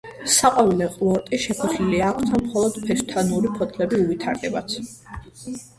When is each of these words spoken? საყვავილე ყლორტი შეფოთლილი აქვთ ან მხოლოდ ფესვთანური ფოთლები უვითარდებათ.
საყვავილე 0.35 0.87
ყლორტი 0.93 1.39
შეფოთლილი 1.43 2.01
აქვთ 2.07 2.33
ან 2.39 2.47
მხოლოდ 2.49 2.81
ფესვთანური 2.89 3.53
ფოთლები 3.61 4.05
უვითარდებათ. 4.07 4.77